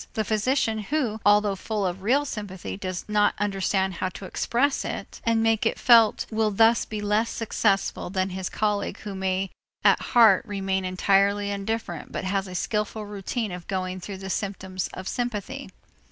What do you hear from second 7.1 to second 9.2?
successful than his colleague who